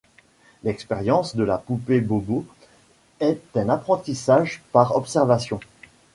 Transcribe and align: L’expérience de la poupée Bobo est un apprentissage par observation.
L’expérience 0.63 1.35
de 1.35 1.43
la 1.43 1.59
poupée 1.59 2.01
Bobo 2.01 2.43
est 3.19 3.39
un 3.53 3.69
apprentissage 3.69 4.63
par 4.71 4.95
observation. 4.95 5.59